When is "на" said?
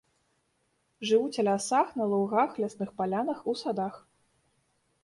2.01-2.09